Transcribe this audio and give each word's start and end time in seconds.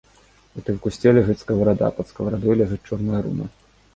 У 0.59 0.63
тым 0.67 0.79
кусце 0.85 1.07
ляжыць 1.17 1.35
скаварада, 1.43 1.91
пад 1.97 2.09
скаварадой 2.11 2.57
ляжыць 2.61 2.81
чорная 2.89 3.21
руна. 3.27 3.45